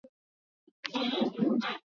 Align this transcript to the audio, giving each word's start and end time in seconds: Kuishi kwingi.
Kuishi 0.83 1.21
kwingi. 1.33 1.67